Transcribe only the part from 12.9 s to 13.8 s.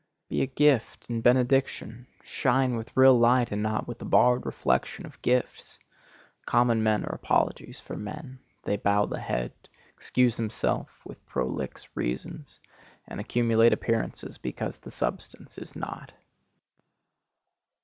and accumulate